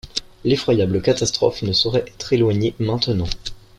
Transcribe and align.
L’effroyable 0.45 0.99
catastrophe 1.03 1.61
ne 1.61 1.73
saurait 1.73 2.03
être 2.07 2.33
éloignée 2.33 2.73
maintenant! 2.79 3.27